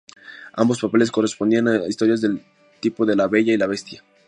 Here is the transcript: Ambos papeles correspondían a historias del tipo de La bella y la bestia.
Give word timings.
Ambos 0.53 0.81
papeles 0.81 1.11
correspondían 1.11 1.67
a 1.67 1.85
historias 1.87 2.21
del 2.21 2.43
tipo 2.79 3.05
de 3.05 3.15
La 3.15 3.27
bella 3.27 3.53
y 3.53 3.57
la 3.57 3.67
bestia. 3.67 4.03